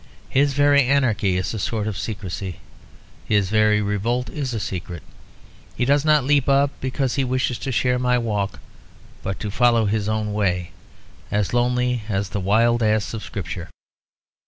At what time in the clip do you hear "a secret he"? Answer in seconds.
4.51-5.85